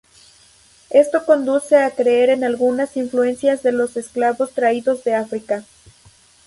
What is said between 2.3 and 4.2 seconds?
en algunas influencias de los